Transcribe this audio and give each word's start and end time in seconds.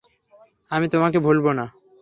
আমি 0.71 0.85
তোমাকে 0.87 1.17
ভুলবো 1.19 1.51
না! 1.53 1.65